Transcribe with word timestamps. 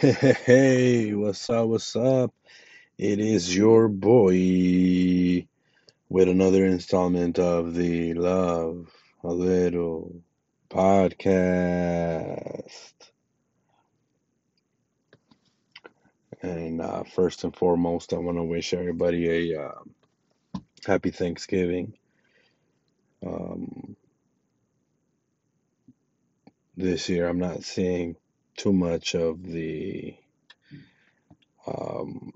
Hey, 0.00 1.12
what's 1.12 1.50
up? 1.50 1.68
What's 1.68 1.94
up? 1.94 2.32
It 2.96 3.20
is 3.20 3.54
your 3.54 3.86
boy 3.86 5.46
with 6.08 6.26
another 6.26 6.64
installment 6.64 7.38
of 7.38 7.74
the 7.74 8.14
Love 8.14 8.90
a 9.22 9.28
Little 9.28 10.22
podcast. 10.70 12.94
And 16.40 16.80
uh, 16.80 17.04
first 17.04 17.44
and 17.44 17.54
foremost, 17.54 18.14
I 18.14 18.16
want 18.16 18.38
to 18.38 18.44
wish 18.44 18.72
everybody 18.72 19.52
a 19.52 19.64
uh, 19.64 20.60
happy 20.86 21.10
Thanksgiving. 21.10 21.92
Um, 23.22 23.96
this 26.74 27.10
year, 27.10 27.28
I'm 27.28 27.38
not 27.38 27.64
seeing 27.64 28.16
too 28.60 28.72
much 28.74 29.14
of 29.14 29.42
the 29.42 30.14
um, 31.66 32.32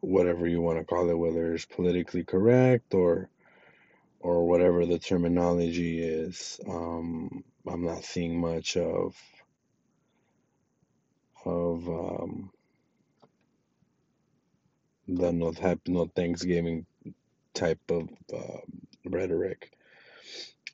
whatever 0.00 0.46
you 0.46 0.60
want 0.60 0.78
to 0.78 0.84
call 0.84 1.10
it, 1.10 1.18
whether 1.18 1.52
it's 1.52 1.66
politically 1.66 2.24
correct 2.24 2.94
or 2.94 3.28
or 4.20 4.46
whatever 4.48 4.86
the 4.86 4.98
terminology 4.98 6.00
is. 6.02 6.60
Um, 6.68 7.44
I'm 7.68 7.84
not 7.84 8.04
seeing 8.04 8.40
much 8.40 8.76
of 8.76 9.16
of 11.44 11.88
um, 11.88 12.50
the 15.08 15.32
no, 15.32 15.52
hap- 15.52 15.88
no 15.88 16.06
Thanksgiving 16.06 16.86
type 17.54 17.80
of 17.90 18.08
uh, 18.32 18.60
rhetoric. 19.04 19.72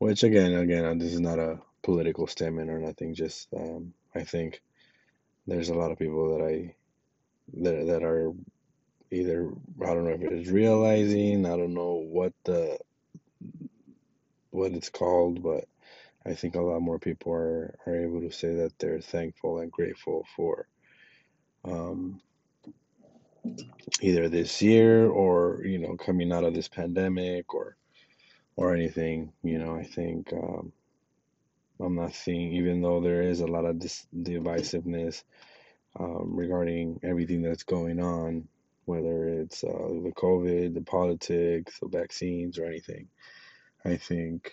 Which 0.00 0.22
again, 0.22 0.52
again, 0.54 0.98
this 0.98 1.14
is 1.14 1.20
not 1.20 1.38
a 1.38 1.60
political 1.82 2.26
statement 2.26 2.70
or 2.70 2.78
nothing. 2.78 3.14
Just 3.14 3.48
um, 3.54 3.92
I 4.14 4.24
think 4.24 4.60
there's 5.46 5.68
a 5.68 5.74
lot 5.74 5.90
of 5.92 5.98
people 5.98 6.36
that 6.36 6.44
I 6.44 6.74
that 7.62 7.86
that 7.86 8.02
are 8.02 8.32
either 9.10 9.50
I 9.82 9.86
don't 9.86 10.04
know 10.04 10.10
if 10.10 10.22
it's 10.22 10.50
realizing, 10.50 11.46
I 11.46 11.56
don't 11.56 11.74
know 11.74 11.94
what 11.94 12.32
the 12.44 12.78
what 14.50 14.72
it's 14.72 14.90
called, 14.90 15.42
but 15.42 15.64
I 16.24 16.34
think 16.34 16.54
a 16.54 16.60
lot 16.60 16.80
more 16.80 16.98
people 16.98 17.32
are, 17.32 17.74
are 17.86 17.96
able 17.96 18.20
to 18.20 18.30
say 18.30 18.54
that 18.54 18.78
they're 18.78 19.00
thankful 19.00 19.58
and 19.58 19.72
grateful 19.72 20.26
for 20.36 20.68
um, 21.64 22.20
either 24.00 24.28
this 24.28 24.62
year 24.62 25.08
or 25.08 25.64
you 25.64 25.78
know 25.78 25.96
coming 25.96 26.32
out 26.32 26.44
of 26.44 26.54
this 26.54 26.68
pandemic 26.68 27.54
or 27.54 27.76
or 28.56 28.74
anything. 28.74 29.32
You 29.42 29.58
know, 29.58 29.74
I 29.74 29.84
think 29.84 30.32
um, 30.32 30.72
I'm 31.82 31.96
not 31.96 32.14
seeing, 32.14 32.52
even 32.54 32.80
though 32.82 33.00
there 33.00 33.22
is 33.22 33.40
a 33.40 33.46
lot 33.46 33.64
of 33.64 33.78
dis- 33.78 34.06
divisiveness 34.14 35.22
um, 35.98 36.34
regarding 36.34 37.00
everything 37.02 37.42
that's 37.42 37.64
going 37.64 38.00
on, 38.00 38.48
whether 38.84 39.28
it's 39.28 39.64
uh, 39.64 39.68
the 39.68 40.12
COVID, 40.16 40.74
the 40.74 40.82
politics, 40.82 41.78
the 41.80 41.88
vaccines, 41.88 42.58
or 42.58 42.66
anything. 42.66 43.08
I 43.84 43.96
think 43.96 44.52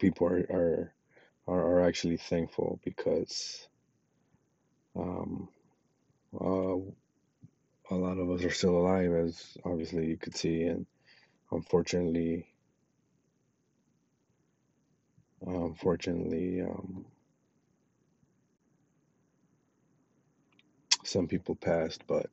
people 0.00 0.26
are 0.26 0.46
are 0.50 0.92
are, 1.46 1.62
are 1.62 1.80
actually 1.82 2.16
thankful 2.18 2.80
because 2.84 3.68
um, 4.96 5.48
uh, 6.34 6.76
a 7.90 7.94
lot 7.94 8.18
of 8.18 8.30
us 8.30 8.44
are 8.44 8.50
still 8.50 8.76
alive, 8.76 9.12
as 9.12 9.56
obviously 9.64 10.06
you 10.06 10.16
could 10.16 10.36
see, 10.36 10.62
and 10.62 10.86
unfortunately, 11.52 12.46
unfortunately, 15.46 16.62
um, 16.62 17.04
some 21.04 21.26
people 21.26 21.54
passed, 21.56 22.06
but 22.06 22.30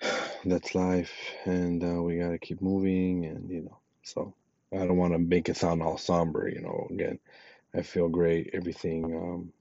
that's 0.44 0.74
life, 0.74 1.12
and 1.44 1.82
uh, 1.84 2.02
we 2.02 2.18
gotta 2.18 2.38
keep 2.38 2.60
moving, 2.62 3.26
and 3.26 3.50
you 3.50 3.62
know, 3.62 3.78
so 4.02 4.34
I 4.72 4.78
don't 4.78 4.96
want 4.96 5.12
to 5.14 5.18
make 5.18 5.48
it 5.48 5.56
sound 5.56 5.82
all 5.82 5.98
somber, 5.98 6.48
you 6.48 6.60
know. 6.60 6.88
Again, 6.90 7.18
I 7.74 7.82
feel 7.82 8.08
great. 8.08 8.50
Everything, 8.52 9.04
um, 9.04 9.52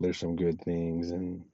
there's 0.00 0.18
some 0.18 0.36
good 0.36 0.60
things, 0.62 1.10
and 1.10 1.44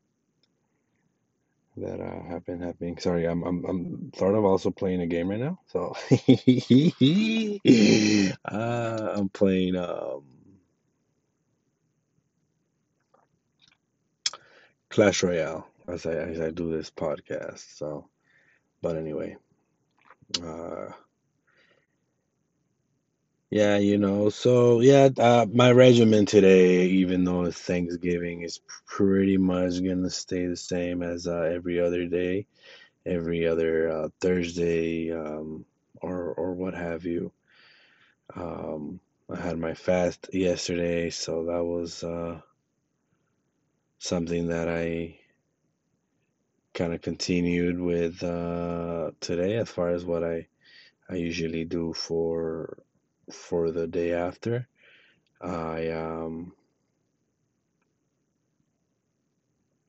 that 1.80 2.00
uh, 2.00 2.22
have 2.30 2.44
been 2.46 2.60
happening. 2.60 2.98
Sorry, 2.98 3.26
I'm 3.26 3.42
I'm 3.44 3.64
I'm 3.66 4.10
sort 4.16 4.34
of 4.34 4.44
also 4.44 4.70
playing 4.70 5.00
a 5.02 5.06
game 5.06 5.28
right 5.28 5.40
now. 5.40 5.58
So 5.68 5.94
uh, 8.44 9.12
I'm 9.16 9.28
playing 9.30 9.76
um, 9.76 10.24
Clash 14.90 15.22
Royale 15.22 15.66
as 15.88 16.06
I 16.06 16.12
as 16.14 16.40
I 16.40 16.50
do 16.50 16.70
this 16.70 16.90
podcast. 16.90 17.76
So, 17.76 18.08
but 18.82 18.96
anyway, 18.96 19.36
uh, 20.42 20.88
yeah, 23.50 23.78
you 23.78 23.98
know. 23.98 24.30
So 24.30 24.80
yeah, 24.80 25.08
uh, 25.18 25.46
my 25.52 25.72
regimen 25.72 26.26
today, 26.26 26.86
even 26.86 27.24
though 27.24 27.44
it's 27.44 27.60
Thanksgiving, 27.60 28.42
is 28.42 28.60
pretty 28.86 29.38
much 29.38 29.82
gonna 29.84 30.10
stay 30.10 30.46
the 30.46 30.56
same 30.56 31.02
as 31.02 31.26
uh, 31.26 31.50
every 31.54 31.80
other 31.80 32.06
day, 32.06 32.46
every 33.06 33.46
other 33.48 33.90
uh, 33.90 34.08
Thursday, 34.20 35.12
um, 35.12 35.64
or 36.02 36.34
or 36.34 36.54
what 36.54 36.74
have 36.74 37.04
you. 37.06 37.32
Um, 38.34 39.00
I 39.30 39.36
had 39.40 39.58
my 39.58 39.74
fast 39.74 40.30
yesterday, 40.32 41.10
so 41.10 41.46
that 41.46 41.64
was 41.64 42.04
uh, 42.04 42.40
something 44.00 44.48
that 44.48 44.68
I 44.68 45.18
kind 46.74 46.94
of 46.94 47.02
continued 47.02 47.80
with 47.80 48.22
uh, 48.22 49.10
today 49.20 49.56
as 49.56 49.68
far 49.70 49.90
as 49.90 50.04
what 50.04 50.24
I, 50.24 50.46
I 51.10 51.16
usually 51.16 51.64
do 51.64 51.92
for 51.94 52.78
for 53.32 53.72
the 53.72 53.86
day 53.86 54.14
after. 54.14 54.66
I 55.42 55.90
um 55.90 56.54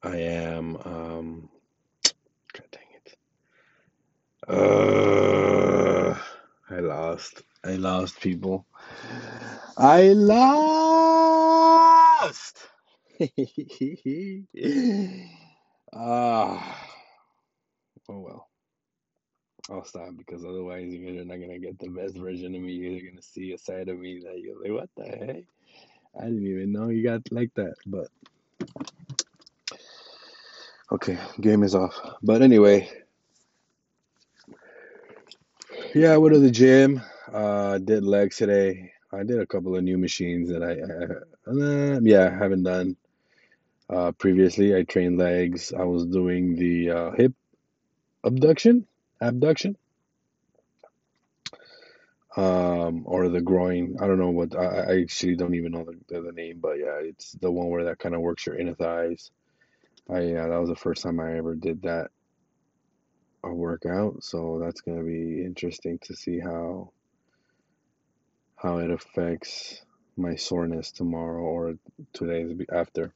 I 0.03 0.17
am 0.17 0.77
um 0.77 1.49
God 2.53 2.67
dang 2.71 2.87
it. 2.95 3.17
Uh, 4.47 6.15
I 6.69 6.81
lost. 6.81 7.43
I 7.65 7.77
lost 7.77 8.21
people. 8.21 8.67
I 9.77 10.13
lost. 10.13 11.49
Ah, 15.93 16.87
oh 18.09 18.19
well. 18.19 18.49
I'll 19.71 19.83
stop 19.83 20.09
because 20.17 20.43
otherwise 20.43 20.91
you're 20.91 21.25
not 21.25 21.39
gonna 21.39 21.59
get 21.59 21.77
the 21.79 21.89
best 21.89 22.17
version 22.17 22.55
of 22.55 22.61
me. 22.61 22.73
You're 22.73 23.11
gonna 23.11 23.21
see 23.21 23.53
a 23.53 23.57
side 23.57 23.87
of 23.89 23.99
me 23.99 24.19
that 24.23 24.39
you're 24.39 24.59
like, 24.61 24.71
what 24.71 24.89
the 24.95 25.03
heck? 25.03 25.43
I 26.19 26.25
didn't 26.25 26.47
even 26.47 26.71
know 26.71 26.89
you 26.89 27.03
got 27.03 27.21
like 27.31 27.53
that. 27.55 27.75
But 27.85 28.07
okay, 30.91 31.17
game 31.39 31.63
is 31.63 31.75
off. 31.75 31.95
But 32.23 32.41
anyway, 32.41 32.89
yeah, 35.93 36.13
I 36.13 36.17
went 36.17 36.33
to 36.33 36.39
the 36.39 36.51
gym. 36.51 37.01
Uh, 37.31 37.77
did 37.77 38.03
legs 38.03 38.37
today. 38.37 38.91
I 39.13 39.23
did 39.23 39.39
a 39.39 39.45
couple 39.45 39.75
of 39.75 39.83
new 39.83 39.97
machines 39.97 40.49
that 40.49 40.63
I, 40.63 40.73
I 41.49 41.95
uh, 41.95 41.99
yeah, 42.01 42.29
haven't 42.29 42.63
done 42.63 42.95
uh, 43.89 44.11
previously. 44.13 44.75
I 44.75 44.83
trained 44.83 45.17
legs. 45.19 45.73
I 45.73 45.83
was 45.83 46.05
doing 46.05 46.55
the 46.55 46.89
uh, 46.89 47.11
hip 47.11 47.33
abduction, 48.23 48.87
abduction, 49.21 49.77
um, 52.37 53.03
or 53.05 53.29
the 53.29 53.41
groin. 53.41 53.97
I 53.99 54.07
don't 54.07 54.19
know 54.19 54.29
what. 54.29 54.55
I, 54.55 54.65
I 54.65 55.01
actually 55.01 55.35
don't 55.35 55.55
even 55.55 55.71
know 55.71 55.85
the, 56.07 56.21
the, 56.21 56.31
name, 56.31 56.59
but 56.61 56.77
yeah, 56.77 56.99
it's 57.01 57.33
the 57.33 57.51
one 57.51 57.69
where 57.69 57.85
that 57.85 57.99
kind 57.99 58.15
of 58.15 58.21
works 58.21 58.45
your 58.45 58.57
inner 58.57 58.75
thighs. 58.75 59.31
I 60.09 60.21
yeah, 60.21 60.47
that 60.47 60.59
was 60.59 60.69
the 60.69 60.75
first 60.75 61.03
time 61.03 61.19
I 61.19 61.37
ever 61.37 61.55
did 61.55 61.83
that 61.83 62.11
a 63.43 63.53
workout, 63.53 64.23
so 64.23 64.59
that's 64.61 64.81
gonna 64.81 65.03
be 65.03 65.43
interesting 65.43 65.99
to 66.03 66.15
see 66.15 66.39
how 66.39 66.91
how 68.55 68.79
it 68.79 68.91
affects 68.91 69.81
my 70.17 70.35
soreness 70.35 70.91
tomorrow 70.91 71.41
or 71.41 71.75
two 72.13 72.27
days 72.27 72.51
after, 72.71 73.13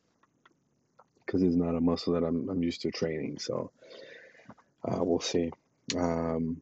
because 1.25 1.43
it's 1.43 1.55
not 1.55 1.75
a 1.75 1.81
muscle 1.81 2.13
that 2.13 2.23
I'm 2.23 2.49
I'm 2.49 2.63
used 2.63 2.81
to 2.81 2.91
training. 2.91 3.39
So 3.39 3.71
uh, 4.83 5.03
we'll 5.03 5.19
see. 5.19 5.51
Um, 5.97 6.61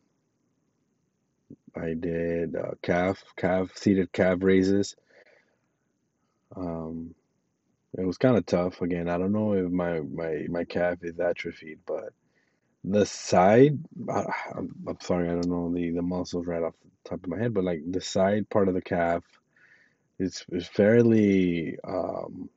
I 1.75 1.94
did 2.00 2.56
uh, 2.56 2.71
calf 2.81 3.23
calf 3.38 3.71
seated 3.77 4.12
calf 4.12 4.39
raises. 4.41 4.95
Um, 6.56 7.15
it 7.97 8.06
was 8.06 8.18
kind 8.18 8.38
of 8.38 8.45
tough. 8.45 8.81
Again, 8.81 9.09
I 9.09 9.18
don't 9.18 9.33
know 9.33 9.53
if 9.53 9.71
my 9.71 10.01
my 10.01 10.45
my 10.50 10.63
calf 10.65 11.00
is 11.03 11.19
atrophied, 11.19 11.79
but 11.85 12.13
the 12.83 13.06
side 13.06 13.79
I, 14.09 14.25
I'm, 14.56 14.75
I'm 14.88 15.00
sorry, 15.01 15.29
I 15.29 15.33
don't 15.33 15.47
know 15.50 15.74
the 15.74 15.91
the 15.91 16.01
muscles 16.01 16.47
right 16.47 16.63
off 16.63 16.74
the 16.83 17.09
top 17.09 17.24
of 17.24 17.29
my 17.29 17.39
head, 17.39 17.53
but 17.53 17.63
like 17.63 17.81
the 17.89 18.01
side 18.01 18.50
part 18.50 18.67
of 18.67 18.74
the 18.74 18.81
calf 18.81 19.24
it's, 20.19 20.45
it's 20.51 20.67
fairly 20.67 21.77
um, 21.83 22.50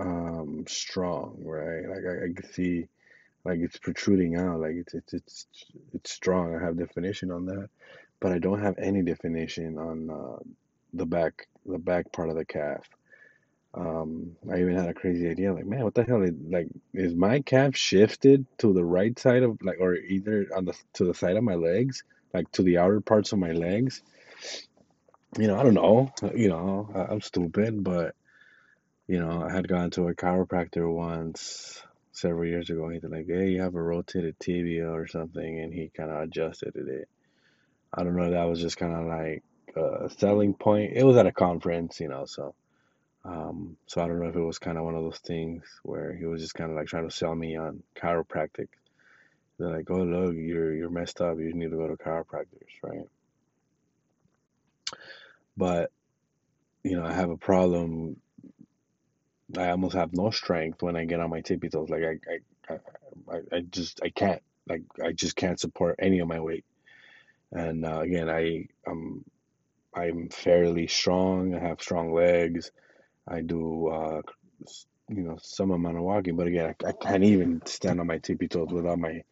um, 0.00 0.64
strong, 0.66 1.42
right? 1.44 1.86
Like 1.88 2.04
I, 2.06 2.24
I 2.24 2.32
can 2.34 2.52
see, 2.52 2.88
like 3.44 3.60
it's 3.60 3.78
protruding 3.78 4.36
out, 4.36 4.60
like 4.60 4.74
it's 4.76 4.94
it's 4.94 5.12
it's 5.12 5.46
it's 5.92 6.10
strong. 6.10 6.54
I 6.54 6.64
have 6.64 6.78
definition 6.78 7.30
on 7.30 7.46
that, 7.46 7.68
but 8.18 8.32
I 8.32 8.38
don't 8.38 8.62
have 8.62 8.78
any 8.78 9.02
definition 9.02 9.78
on 9.78 10.10
uh, 10.10 10.38
the 10.94 11.06
back 11.06 11.48
the 11.66 11.78
back 11.78 12.12
part 12.12 12.30
of 12.30 12.36
the 12.36 12.44
calf. 12.44 12.88
Um, 13.72 14.32
I 14.50 14.60
even 14.60 14.76
had 14.76 14.88
a 14.88 14.94
crazy 14.94 15.28
idea, 15.28 15.54
like, 15.54 15.64
man, 15.64 15.84
what 15.84 15.94
the 15.94 16.02
hell? 16.02 16.22
Is, 16.22 16.32
like, 16.48 16.66
is 16.92 17.14
my 17.14 17.40
calf 17.40 17.76
shifted 17.76 18.44
to 18.58 18.72
the 18.72 18.84
right 18.84 19.16
side 19.16 19.44
of 19.44 19.62
like, 19.62 19.78
or 19.80 19.94
either 19.94 20.46
on 20.56 20.64
the 20.64 20.74
to 20.94 21.04
the 21.04 21.14
side 21.14 21.36
of 21.36 21.44
my 21.44 21.54
legs, 21.54 22.02
like 22.34 22.50
to 22.52 22.62
the 22.62 22.78
outer 22.78 23.00
parts 23.00 23.32
of 23.32 23.38
my 23.38 23.52
legs? 23.52 24.02
You 25.38 25.46
know, 25.46 25.56
I 25.56 25.62
don't 25.62 25.74
know. 25.74 26.12
You 26.34 26.48
know, 26.48 27.06
I'm 27.08 27.20
stupid, 27.20 27.84
but 27.84 28.16
you 29.10 29.18
know, 29.18 29.42
I 29.42 29.50
had 29.50 29.66
gone 29.66 29.90
to 29.92 30.06
a 30.06 30.14
chiropractor 30.14 30.88
once 30.88 31.82
several 32.12 32.46
years 32.46 32.70
ago. 32.70 32.88
He's 32.90 33.02
like, 33.02 33.26
"Hey, 33.26 33.48
you 33.48 33.62
have 33.62 33.74
a 33.74 33.82
rotated 33.82 34.38
tibia 34.38 34.88
or 34.88 35.08
something," 35.08 35.58
and 35.58 35.74
he 35.74 35.88
kind 35.88 36.12
of 36.12 36.22
adjusted 36.22 36.76
it. 36.76 37.08
I 37.92 38.04
don't 38.04 38.14
know. 38.14 38.30
That 38.30 38.44
was 38.44 38.60
just 38.60 38.76
kind 38.76 38.94
of 38.94 39.06
like 39.06 39.42
a 39.76 40.08
selling 40.10 40.54
point. 40.54 40.92
It 40.94 41.02
was 41.02 41.16
at 41.16 41.26
a 41.26 41.32
conference, 41.32 41.98
you 41.98 42.08
know, 42.08 42.24
so. 42.26 42.54
Um, 43.24 43.76
so 43.86 44.00
I 44.00 44.06
don't 44.06 44.20
know 44.20 44.28
if 44.28 44.36
it 44.36 44.40
was 44.40 44.60
kind 44.60 44.78
of 44.78 44.84
one 44.84 44.94
of 44.94 45.02
those 45.02 45.18
things 45.18 45.64
where 45.82 46.14
he 46.14 46.24
was 46.26 46.40
just 46.40 46.54
kind 46.54 46.70
of 46.70 46.76
like 46.76 46.86
trying 46.86 47.08
to 47.08 47.14
sell 47.14 47.34
me 47.34 47.56
on 47.56 47.82
chiropractic. 47.96 48.68
They're 49.58 49.76
like, 49.76 49.90
"Oh, 49.90 50.04
look, 50.04 50.36
you're 50.36 50.72
you're 50.74 50.88
messed 50.90 51.20
up. 51.20 51.38
You 51.40 51.52
need 51.52 51.70
to 51.72 51.76
go 51.76 51.88
to 51.88 51.96
chiropractors, 51.96 52.74
right?" 52.84 53.08
But 55.56 55.90
you 56.84 56.96
know, 56.96 57.04
I 57.04 57.12
have 57.12 57.30
a 57.30 57.36
problem. 57.36 58.16
I 59.58 59.70
almost 59.70 59.94
have 59.96 60.12
no 60.12 60.30
strength 60.30 60.82
when 60.82 60.96
I 60.96 61.04
get 61.04 61.20
on 61.20 61.30
my 61.30 61.40
tippy 61.40 61.68
toes. 61.68 61.88
Like 61.90 62.02
I, 62.04 62.72
I, 62.72 62.78
I, 63.36 63.56
I 63.56 63.60
just 63.60 64.00
I 64.02 64.10
can't. 64.10 64.42
Like 64.68 64.82
I 65.04 65.12
just 65.12 65.36
can't 65.36 65.58
support 65.58 65.96
any 65.98 66.20
of 66.20 66.28
my 66.28 66.40
weight. 66.40 66.64
And 67.52 67.84
uh, 67.84 68.00
again, 68.00 68.30
I 68.30 68.68
I'm 68.86 69.24
I'm 69.94 70.28
fairly 70.28 70.86
strong. 70.86 71.54
I 71.54 71.60
have 71.60 71.80
strong 71.82 72.12
legs. 72.12 72.70
I 73.28 73.40
do 73.42 73.88
uh, 73.88 74.22
you 75.08 75.22
know 75.22 75.38
some 75.42 75.70
amount 75.72 75.96
of 75.96 76.04
walking, 76.04 76.36
but 76.36 76.46
again, 76.46 76.74
I, 76.84 76.88
I 76.88 76.92
can't 76.92 77.24
even 77.24 77.62
stand 77.66 78.00
on 78.00 78.06
my 78.06 78.18
tippy 78.18 78.48
toes 78.48 78.70
without 78.72 78.98
my 78.98 79.22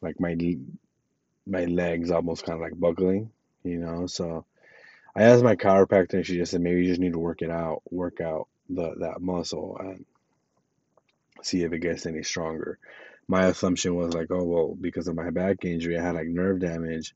like 0.00 0.18
my 0.20 0.34
my 1.46 1.64
legs 1.66 2.10
almost 2.10 2.44
kind 2.44 2.56
of 2.56 2.62
like 2.62 2.78
buckling, 2.78 3.30
you 3.64 3.78
know. 3.78 4.06
So 4.06 4.44
I 5.14 5.24
asked 5.24 5.44
my 5.44 5.56
chiropractor, 5.56 6.14
and 6.14 6.26
she 6.26 6.36
just 6.36 6.52
said 6.52 6.60
maybe 6.60 6.82
you 6.82 6.88
just 6.88 7.00
need 7.00 7.12
to 7.12 7.18
work 7.18 7.42
it 7.42 7.50
out, 7.50 7.82
work 7.90 8.20
out 8.20 8.48
the 8.74 8.94
that 9.00 9.20
muscle, 9.20 9.76
and 9.78 10.04
see 11.42 11.62
if 11.62 11.72
it 11.72 11.80
gets 11.80 12.06
any 12.06 12.22
stronger. 12.22 12.78
My 13.28 13.46
assumption 13.46 13.94
was 13.94 14.14
like, 14.14 14.28
oh 14.30 14.44
well, 14.44 14.76
because 14.80 15.08
of 15.08 15.14
my 15.14 15.30
back 15.30 15.64
injury, 15.64 15.98
I 15.98 16.02
had 16.02 16.14
like 16.14 16.26
nerve 16.26 16.60
damage, 16.60 17.14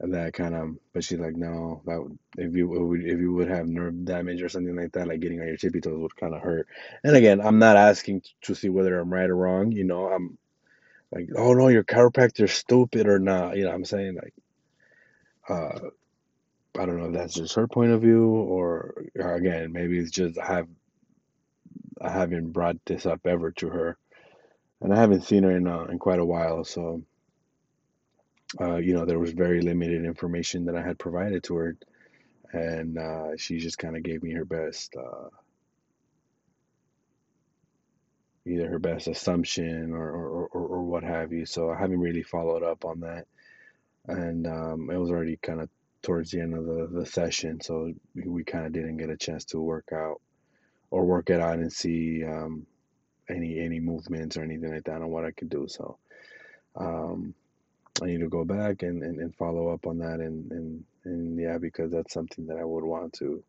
and 0.00 0.14
that 0.14 0.32
kind 0.34 0.54
of. 0.54 0.76
But 0.92 1.04
she's 1.04 1.18
like, 1.18 1.36
no, 1.36 1.82
that 1.86 2.16
if 2.38 2.54
you 2.54 2.94
if 2.94 3.20
you 3.20 3.32
would 3.34 3.48
have 3.48 3.66
nerve 3.66 4.04
damage 4.04 4.42
or 4.42 4.48
something 4.48 4.76
like 4.76 4.92
that, 4.92 5.08
like 5.08 5.20
getting 5.20 5.40
on 5.40 5.46
your 5.46 5.56
tippy 5.56 5.80
toes 5.80 5.98
would 5.98 6.16
kind 6.16 6.34
of 6.34 6.42
hurt. 6.42 6.66
And 7.04 7.16
again, 7.16 7.40
I'm 7.40 7.58
not 7.58 7.76
asking 7.76 8.22
to 8.42 8.54
see 8.54 8.68
whether 8.68 8.98
I'm 8.98 9.12
right 9.12 9.30
or 9.30 9.36
wrong. 9.36 9.72
You 9.72 9.84
know, 9.84 10.06
I'm 10.06 10.38
like, 11.12 11.28
oh 11.36 11.54
no, 11.54 11.68
your 11.68 11.84
chiropractor's 11.84 12.52
stupid 12.52 13.06
or 13.06 13.18
not. 13.18 13.56
You 13.56 13.64
know, 13.64 13.72
I'm 13.72 13.84
saying 13.84 14.16
like, 14.16 14.34
uh, 15.48 15.90
I 16.78 16.86
don't 16.86 16.98
know 16.98 17.06
if 17.06 17.12
that's 17.12 17.34
just 17.34 17.54
her 17.54 17.66
point 17.66 17.92
of 17.92 18.02
view 18.02 18.26
or, 18.26 19.04
or 19.16 19.34
again, 19.34 19.72
maybe 19.72 19.98
it's 19.98 20.10
just 20.10 20.38
I 20.38 20.46
have 20.46 20.68
I 22.00 22.10
haven't 22.10 22.52
brought 22.52 22.76
this 22.84 23.06
up 23.06 23.26
ever 23.26 23.52
to 23.52 23.68
her, 23.68 23.96
and 24.80 24.92
I 24.92 24.96
haven't 24.96 25.24
seen 25.24 25.44
her 25.44 25.50
in 25.50 25.66
uh, 25.66 25.84
in 25.84 25.98
quite 25.98 26.18
a 26.18 26.24
while. 26.24 26.64
So, 26.64 27.02
uh, 28.60 28.76
you 28.76 28.94
know, 28.94 29.06
there 29.06 29.18
was 29.18 29.32
very 29.32 29.62
limited 29.62 30.04
information 30.04 30.66
that 30.66 30.76
I 30.76 30.82
had 30.82 30.98
provided 30.98 31.42
to 31.44 31.56
her, 31.56 31.76
and 32.52 32.98
uh, 32.98 33.36
she 33.38 33.58
just 33.58 33.78
kind 33.78 33.96
of 33.96 34.02
gave 34.02 34.22
me 34.22 34.32
her 34.32 34.44
best, 34.44 34.94
uh, 34.96 35.28
either 38.46 38.68
her 38.68 38.78
best 38.78 39.08
assumption 39.08 39.92
or, 39.92 40.10
or, 40.10 40.46
or, 40.48 40.66
or 40.68 40.82
what 40.82 41.02
have 41.02 41.32
you. 41.32 41.46
So 41.46 41.70
I 41.70 41.78
haven't 41.78 42.00
really 42.00 42.22
followed 42.22 42.62
up 42.62 42.84
on 42.84 43.00
that, 43.00 43.26
and 44.06 44.46
um, 44.46 44.90
it 44.90 44.98
was 44.98 45.10
already 45.10 45.38
kind 45.42 45.60
of 45.62 45.70
towards 46.06 46.30
the 46.30 46.40
end 46.40 46.54
of 46.54 46.64
the, 46.64 46.88
the 47.00 47.04
session, 47.04 47.60
so 47.60 47.92
we, 48.14 48.22
we 48.28 48.44
kind 48.44 48.64
of 48.64 48.72
didn't 48.72 48.96
get 48.98 49.10
a 49.10 49.16
chance 49.16 49.44
to 49.46 49.60
work 49.60 49.88
out 49.92 50.20
or 50.92 51.04
work 51.04 51.30
it 51.30 51.40
out 51.40 51.58
and 51.58 51.72
see 51.72 52.24
um, 52.24 52.64
any 53.28 53.58
any 53.58 53.80
movements 53.80 54.36
or 54.36 54.44
anything 54.44 54.72
like 54.72 54.84
that 54.84 55.02
on 55.02 55.10
what 55.10 55.24
I 55.24 55.32
could 55.32 55.50
do. 55.50 55.66
So 55.68 55.98
um, 56.76 57.34
I 58.00 58.06
need 58.06 58.20
to 58.20 58.28
go 58.28 58.44
back 58.44 58.82
and, 58.82 59.02
and, 59.02 59.18
and 59.18 59.34
follow 59.34 59.68
up 59.74 59.86
on 59.86 59.98
that 59.98 60.20
and, 60.20 60.50
and 60.52 60.84
and 61.04 61.40
yeah, 61.40 61.58
because 61.58 61.90
that's 61.90 62.14
something 62.14 62.46
that 62.46 62.58
I 62.58 62.64
would 62.64 62.84
want 62.84 63.12
to 63.14 63.42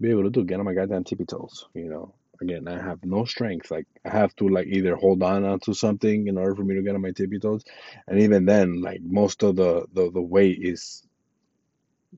be 0.00 0.10
able 0.10 0.24
to 0.24 0.30
do. 0.30 0.44
Get 0.44 0.60
on 0.60 0.64
my 0.64 0.74
goddamn 0.74 1.04
tippy 1.04 1.26
toes, 1.26 1.66
you 1.74 1.90
know. 1.90 2.14
Again, 2.40 2.66
I 2.66 2.82
have 2.82 3.04
no 3.04 3.24
strength. 3.26 3.70
Like 3.70 3.86
I 4.04 4.10
have 4.10 4.34
to 4.36 4.48
like 4.48 4.66
either 4.66 4.96
hold 4.96 5.22
on 5.22 5.44
onto 5.44 5.74
something 5.74 6.26
in 6.26 6.38
order 6.38 6.56
for 6.56 6.64
me 6.64 6.74
to 6.74 6.82
get 6.82 6.94
on 6.94 7.02
my 7.02 7.12
tippy 7.12 7.38
toes, 7.38 7.64
and 8.08 8.20
even 8.20 8.46
then, 8.46 8.80
like 8.80 9.02
most 9.02 9.42
of 9.42 9.56
the 9.56 9.86
the, 9.92 10.10
the 10.10 10.22
weight 10.22 10.58
is, 10.62 11.06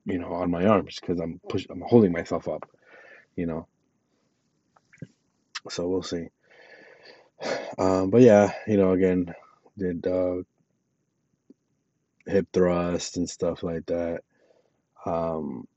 you 0.05 0.19
know, 0.19 0.33
on 0.33 0.51
my 0.51 0.65
arms 0.65 0.99
because 0.99 1.19
I'm 1.19 1.39
push 1.49 1.65
I'm 1.69 1.81
holding 1.81 2.11
myself 2.11 2.47
up, 2.47 2.69
you 3.35 3.45
know. 3.45 3.67
So 5.69 5.87
we'll 5.87 6.03
see. 6.03 6.27
Um, 7.77 8.09
but 8.09 8.21
yeah, 8.21 8.53
you 8.67 8.77
know, 8.77 8.91
again, 8.91 9.33
did 9.77 10.05
uh, 10.07 10.37
hip 12.25 12.47
thrust 12.53 13.17
and 13.17 13.29
stuff 13.29 13.63
like 13.63 13.85
that. 13.87 14.21
Um, 15.05 15.67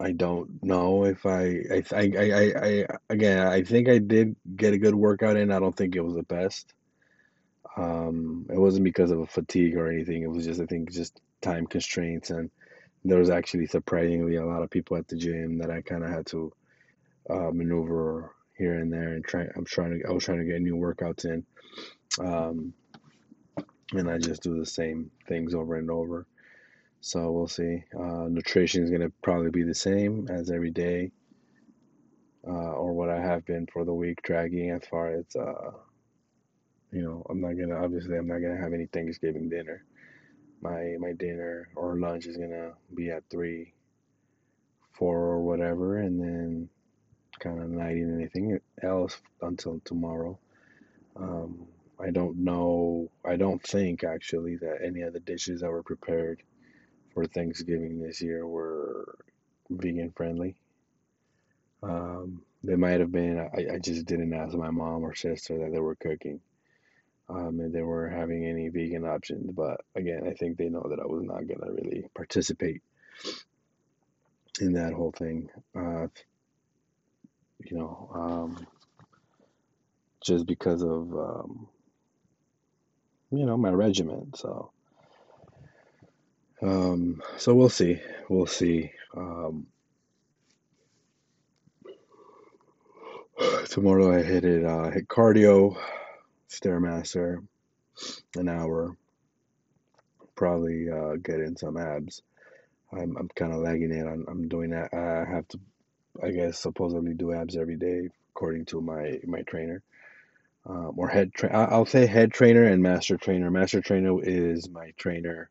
I 0.00 0.12
don't 0.12 0.62
know 0.62 1.04
if 1.04 1.26
I, 1.26 1.60
I, 1.70 1.82
I, 1.92 2.12
I, 2.16 2.66
I, 2.66 2.86
again, 3.10 3.46
I 3.46 3.62
think 3.64 3.88
I 3.88 3.98
did 3.98 4.36
get 4.56 4.72
a 4.72 4.78
good 4.78 4.94
workout 4.94 5.36
in. 5.36 5.50
I 5.50 5.58
don't 5.58 5.76
think 5.76 5.96
it 5.96 6.00
was 6.00 6.14
the 6.14 6.22
best. 6.22 6.72
Um, 7.78 8.46
it 8.50 8.58
wasn't 8.58 8.84
because 8.84 9.12
of 9.12 9.20
a 9.20 9.26
fatigue 9.26 9.76
or 9.76 9.90
anything. 9.90 10.22
It 10.22 10.30
was 10.30 10.44
just, 10.44 10.60
I 10.60 10.66
think, 10.66 10.90
just 10.90 11.20
time 11.40 11.66
constraints. 11.66 12.30
And 12.30 12.50
there 13.04 13.18
was 13.18 13.30
actually 13.30 13.66
surprisingly 13.66 14.36
a 14.36 14.44
lot 14.44 14.62
of 14.62 14.70
people 14.70 14.96
at 14.96 15.06
the 15.06 15.16
gym 15.16 15.58
that 15.58 15.70
I 15.70 15.80
kind 15.82 16.02
of 16.02 16.10
had 16.10 16.26
to 16.26 16.52
uh, 17.30 17.50
maneuver 17.52 18.34
here 18.56 18.74
and 18.74 18.92
there 18.92 19.14
and 19.14 19.24
try. 19.24 19.46
I'm 19.54 19.64
trying 19.64 20.00
to, 20.00 20.08
I 20.08 20.12
was 20.12 20.24
trying 20.24 20.38
to 20.38 20.44
get 20.44 20.60
new 20.60 20.74
workouts 20.74 21.24
in. 21.24 21.46
Um, 22.18 22.74
and 23.92 24.10
I 24.10 24.18
just 24.18 24.42
do 24.42 24.58
the 24.58 24.66
same 24.66 25.10
things 25.28 25.54
over 25.54 25.76
and 25.76 25.90
over. 25.90 26.26
So 27.00 27.30
we'll 27.30 27.46
see. 27.46 27.84
Uh, 27.96 28.26
nutrition 28.28 28.82
is 28.82 28.90
going 28.90 29.02
to 29.02 29.12
probably 29.22 29.50
be 29.50 29.62
the 29.62 29.74
same 29.74 30.26
as 30.28 30.50
every 30.50 30.72
day, 30.72 31.12
uh, 32.46 32.72
or 32.72 32.92
what 32.92 33.08
I 33.08 33.20
have 33.20 33.46
been 33.46 33.68
for 33.72 33.84
the 33.84 33.94
week, 33.94 34.20
dragging 34.22 34.70
as 34.70 34.82
far 34.90 35.12
as, 35.12 35.24
uh, 35.36 35.70
you 36.92 37.02
know, 37.02 37.26
I'm 37.28 37.40
not 37.40 37.58
gonna 37.58 37.76
obviously 37.82 38.16
I'm 38.16 38.28
not 38.28 38.38
gonna 38.38 38.60
have 38.60 38.72
any 38.72 38.86
Thanksgiving 38.86 39.48
dinner. 39.48 39.84
My 40.60 40.96
my 40.98 41.12
dinner 41.12 41.68
or 41.76 41.98
lunch 41.98 42.26
is 42.26 42.36
gonna 42.36 42.72
be 42.94 43.10
at 43.10 43.24
three, 43.30 43.74
four 44.92 45.16
or 45.18 45.40
whatever, 45.40 45.98
and 45.98 46.20
then 46.20 46.68
kind 47.38 47.60
of 47.62 47.70
not 47.70 47.92
eating 47.92 48.14
anything 48.14 48.60
else 48.82 49.20
until 49.42 49.80
tomorrow. 49.84 50.38
Um, 51.16 51.66
I 52.00 52.10
don't 52.10 52.38
know. 52.38 53.10
I 53.24 53.36
don't 53.36 53.62
think 53.62 54.04
actually 54.04 54.56
that 54.56 54.78
any 54.84 55.02
of 55.02 55.12
the 55.12 55.20
dishes 55.20 55.60
that 55.60 55.70
were 55.70 55.82
prepared 55.82 56.42
for 57.12 57.26
Thanksgiving 57.26 58.00
this 58.00 58.22
year 58.22 58.46
were 58.46 59.16
vegan 59.70 60.12
friendly. 60.16 60.56
Um, 61.82 62.42
they 62.64 62.76
might 62.76 63.00
have 63.00 63.12
been. 63.12 63.38
I, 63.38 63.74
I 63.74 63.78
just 63.78 64.06
didn't 64.06 64.32
ask 64.32 64.56
my 64.56 64.70
mom 64.70 65.04
or 65.04 65.14
sister 65.14 65.58
that 65.58 65.72
they 65.72 65.80
were 65.80 65.96
cooking. 65.96 66.40
Um, 67.30 67.60
and 67.60 67.72
they 67.72 67.82
weren't 67.82 68.16
having 68.16 68.46
any 68.46 68.68
vegan 68.68 69.04
options. 69.04 69.50
But 69.52 69.82
again, 69.94 70.26
I 70.26 70.32
think 70.34 70.56
they 70.56 70.68
know 70.68 70.86
that 70.88 71.00
I 71.00 71.06
was 71.06 71.24
not 71.24 71.46
gonna 71.46 71.72
really 71.72 72.06
participate 72.14 72.82
in 74.60 74.72
that 74.74 74.92
whole 74.92 75.12
thing. 75.12 75.50
Uh, 75.74 76.08
you 77.64 77.76
know, 77.76 78.10
um, 78.14 78.66
just 80.22 80.46
because 80.46 80.82
of 80.82 81.12
um, 81.14 81.68
you 83.30 83.46
know 83.46 83.56
my 83.56 83.70
regiment. 83.70 84.36
So, 84.36 84.70
um, 86.62 87.22
so 87.36 87.54
we'll 87.54 87.68
see. 87.68 88.00
We'll 88.28 88.46
see. 88.46 88.92
Um, 89.16 89.66
tomorrow 93.70 94.16
I 94.16 94.22
hit 94.22 94.44
it. 94.44 94.64
Uh, 94.64 94.90
hit 94.90 95.08
cardio, 95.08 95.76
stairmaster, 96.50 97.38
an 98.36 98.48
hour. 98.48 98.88
probably 100.36 100.90
uh, 100.90 101.16
get 101.16 101.40
in 101.40 101.56
some 101.56 101.76
abs. 101.76 102.22
I'm 102.92 103.16
I'm 103.16 103.28
kind 103.36 103.52
of 103.52 103.60
lagging 103.60 103.92
it. 103.92 104.06
I'm 104.06 104.26
I'm 104.28 104.48
doing 104.48 104.70
that. 104.70 104.94
I 104.94 105.30
have 105.30 105.48
to, 105.48 105.60
I 106.22 106.30
guess, 106.32 106.58
supposedly 106.60 107.14
do 107.14 107.32
abs 107.32 107.56
every 107.56 107.76
day 107.76 108.08
according 108.30 108.66
to 108.66 108.80
my 108.80 109.20
my 109.26 109.42
trainer. 109.42 109.82
Um, 110.66 110.94
or 110.96 111.08
head 111.08 111.32
tra- 111.34 111.52
I'll 111.70 111.86
say 111.86 112.06
head 112.06 112.32
trainer 112.32 112.64
and 112.64 112.82
master 112.82 113.16
trainer. 113.18 113.50
Master 113.50 113.80
trainer 113.82 114.22
is 114.22 114.68
my 114.70 114.92
trainer 114.98 115.50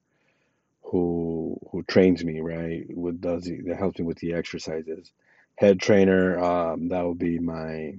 who 0.84 1.58
who 1.72 1.84
trains 1.84 2.24
me, 2.26 2.42
right? 2.42 2.86
with 2.90 3.22
does 3.22 3.46
he, 3.46 3.62
that 3.68 3.78
helps 3.78 4.00
me 4.00 4.06
with 4.06 4.20
the 4.20 4.34
exercises. 4.34 5.12
Head 5.58 5.80
trainer, 5.80 6.40
um, 6.40 6.90
that 6.90 7.04
will 7.04 7.16
be 7.16 7.40
my 7.40 7.96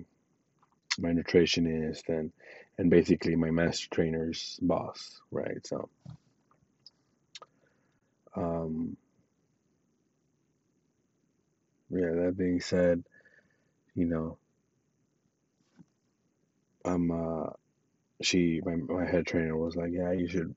my 0.99 1.11
nutritionist 1.11 2.09
and 2.09 2.33
and 2.79 2.91
basically 2.91 3.37
my 3.37 3.51
master 3.51 3.89
trainer's 3.91 4.59
boss, 4.63 5.21
right? 5.31 5.67
So, 5.67 5.89
um, 8.37 8.97
yeah. 11.91 12.11
That 12.13 12.37
being 12.37 12.61
said, 12.61 13.05
you 13.95 14.07
know, 14.07 14.39
I'm 16.85 17.11
uh, 17.11 17.51
she 18.23 18.61
my 18.65 18.77
my 18.77 19.07
head 19.07 19.27
trainer 19.27 19.57
was 19.57 19.77
like, 19.77 19.91
yeah, 19.93 20.13
you 20.13 20.29
should 20.29 20.55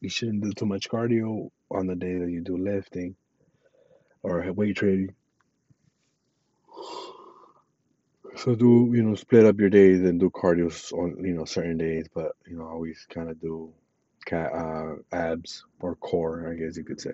you 0.00 0.08
shouldn't 0.08 0.42
do 0.42 0.52
too 0.52 0.66
much 0.66 0.88
cardio 0.88 1.50
on 1.70 1.86
the 1.86 1.96
day 1.96 2.18
that 2.18 2.30
you 2.30 2.40
do 2.40 2.56
lifting 2.56 3.16
or 4.22 4.52
weight 4.52 4.76
training. 4.76 5.14
So 8.36 8.54
do 8.54 8.90
you 8.94 9.02
know 9.02 9.14
split 9.14 9.44
up 9.46 9.58
your 9.58 9.70
days 9.70 10.00
and 10.00 10.18
do 10.18 10.30
cardio 10.30 10.70
on 10.92 11.24
you 11.24 11.34
know 11.34 11.44
certain 11.44 11.76
days, 11.76 12.06
but 12.14 12.32
you 12.46 12.56
know 12.56 12.66
always 12.66 13.06
kind 13.10 13.28
of 13.28 13.40
do 13.40 13.72
cat 14.24 14.52
uh, 14.52 14.94
abs 15.12 15.64
or 15.80 15.96
core, 15.96 16.50
I 16.50 16.54
guess 16.54 16.76
you 16.76 16.84
could 16.84 17.00
say. 17.00 17.12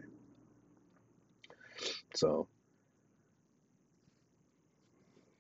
So 2.15 2.49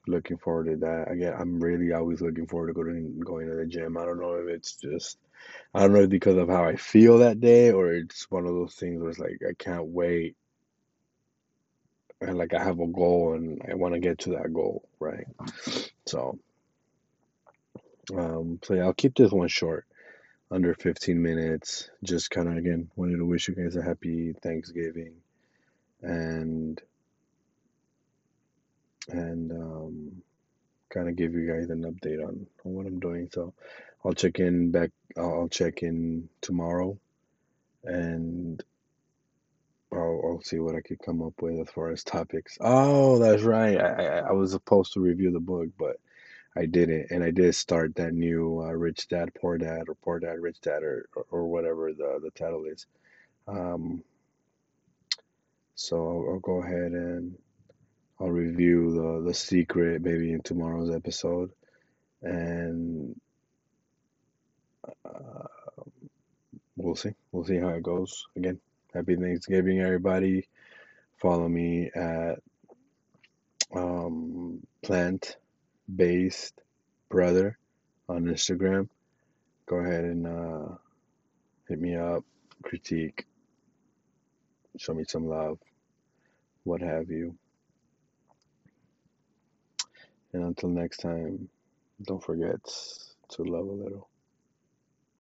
looking 0.07 0.39
forward 0.39 0.67
to 0.67 0.77
that. 0.87 1.11
Again, 1.11 1.35
I'm 1.39 1.61
really 1.61 1.93
always 1.93 2.21
looking 2.21 2.47
forward 2.47 2.69
to 2.69 2.73
going 2.73 3.21
going 3.21 3.49
to 3.49 3.57
the 3.57 3.67
gym. 3.67 3.97
I 3.97 4.05
don't 4.05 4.21
know 4.21 4.35
if 4.35 4.49
it's 4.49 4.77
just 4.77 5.19
I 5.75 5.81
don't 5.81 5.93
know 5.93 6.07
because 6.07 6.37
of 6.37 6.49
how 6.49 6.65
I 6.65 6.77
feel 6.77 7.19
that 7.19 7.41
day 7.41 7.71
or 7.71 7.93
it's 7.93 8.31
one 8.31 8.47
of 8.47 8.55
those 8.55 8.75
things 8.75 9.01
where 9.01 9.11
it's 9.11 9.19
like 9.19 9.41
I 9.49 9.53
can't 9.59 9.87
wait 9.87 10.37
and 12.21 12.39
like 12.39 12.55
I 12.55 12.63
have 12.65 12.81
a 12.81 12.87
goal 12.87 13.35
and 13.35 13.63
I 13.71 13.75
want 13.75 13.95
to 13.95 14.01
get 14.01 14.21
to 14.21 14.31
that 14.31 14.53
goal, 14.53 14.89
right? 15.01 15.27
So 16.07 16.39
um 18.17 18.61
so 18.65 18.75
yeah, 18.75 18.85
I'll 18.85 18.95
keep 18.95 19.17
this 19.17 19.33
one 19.33 19.49
short. 19.49 19.85
under 20.51 20.75
15 20.75 21.23
minutes. 21.23 21.91
Just 22.05 22.31
kind 22.31 22.49
of 22.49 22.57
again 22.59 22.91
wanted 22.97 23.19
to 23.19 23.27
wish 23.27 23.49
you 23.49 23.57
guys 23.57 23.77
a 23.77 23.83
happy 23.83 24.35
Thanksgiving 24.43 25.15
and 26.03 26.81
and 29.09 29.53
um, 29.53 30.23
kind 30.91 31.09
of 31.09 31.17
give 31.17 31.35
you 31.35 31.49
guys 31.53 31.71
an 31.71 31.85
update 31.85 32.23
on, 32.27 32.47
on 32.65 32.75
what 32.75 32.87
I'm 32.87 33.01
doing. 33.01 33.29
So 33.33 33.55
I'll 34.05 34.15
check 34.15 34.41
in 34.41 34.71
back. 34.71 34.91
I'll 35.17 35.49
check 35.49 35.83
in 35.83 36.29
tomorrow, 36.41 36.99
and 37.85 38.63
I'll, 39.93 40.21
I'll 40.25 40.43
see 40.43 40.59
what 40.59 40.75
I 40.75 40.81
could 40.81 40.99
come 40.99 41.23
up 41.23 41.41
with 41.41 41.61
as 41.61 41.71
far 41.71 41.91
as 41.91 42.03
topics. 42.03 42.59
Oh, 42.61 43.19
that's 43.19 43.43
right. 43.43 43.81
I, 43.81 44.19
I, 44.19 44.33
was 44.33 44.51
supposed 44.51 44.93
to 44.95 45.01
review 45.01 45.31
the 45.31 45.41
book, 45.41 45.69
but 45.79 45.97
I 46.57 46.67
didn't, 46.67 47.11
and 47.11 47.23
I 47.23 47.31
did 47.31 47.55
start 47.55 47.95
that 47.97 48.13
new 48.13 48.63
uh, 48.63 48.73
Rich 48.73 49.09
Dad 49.09 49.31
Poor 49.41 49.59
Dad 49.59 49.85
or 49.89 49.95
Poor 49.95 50.19
Dad 50.19 50.41
Rich 50.41 50.61
Dad 50.63 50.83
or 50.83 51.09
or 51.31 51.47
whatever 51.47 51.93
the 51.93 52.19
the 52.23 52.31
title 52.31 52.65
is. 52.65 52.87
Um, 53.47 54.03
so 55.75 55.97
I'll, 55.97 56.33
I'll 56.33 56.41
go 56.41 56.63
ahead 56.63 56.93
and 56.93 57.37
I'll 58.19 58.31
review 58.31 58.93
the 58.95 59.29
the 59.29 59.35
secret 59.35 60.03
maybe 60.03 60.33
in 60.33 60.43
tomorrow's 60.43 60.91
episode, 60.91 61.53
and 62.23 63.15
uh, 65.05 65.47
we'll 66.77 66.97
see. 66.97 67.11
We'll 67.31 67.45
see 67.45 67.59
how 67.59 67.69
it 67.69 67.83
goes. 67.83 68.27
Again, 68.37 68.59
happy 68.97 69.15
Thanksgiving, 69.15 69.81
everybody. 69.81 70.49
Follow 71.21 71.49
me 71.49 71.91
at 71.95 72.39
um, 73.75 74.61
plant 74.83 75.37
based 75.95 76.55
brother 77.11 77.59
on 78.09 78.25
Instagram. 78.25 78.89
Go 79.67 79.77
ahead 79.77 80.05
and 80.05 80.27
uh, 80.27 80.75
hit 81.69 81.79
me 81.79 81.95
up, 81.95 82.25
critique, 82.63 83.27
show 84.79 84.95
me 84.95 85.05
some 85.07 85.29
love, 85.29 85.59
what 86.65 86.81
have 86.81 87.11
you. 87.11 87.37
And 90.33 90.43
until 90.43 90.71
next 90.71 90.99
time, 90.99 91.51
don't 92.03 92.23
forget 92.23 92.61
to 93.31 93.43
love 93.43 93.67
a 93.67 93.73
little. 93.73 94.09